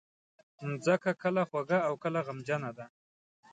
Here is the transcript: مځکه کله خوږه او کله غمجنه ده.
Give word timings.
مځکه 0.69 1.11
کله 1.21 1.41
خوږه 1.49 1.79
او 1.87 1.93
کله 2.03 2.19
غمجنه 2.27 2.71
ده. 2.77 2.85